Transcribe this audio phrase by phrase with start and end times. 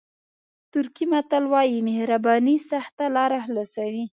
[0.71, 4.05] ترکي متل وایي مهرباني سخته لاره خلاصوي.